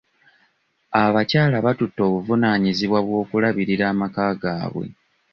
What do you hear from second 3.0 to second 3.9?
bw'okulabirira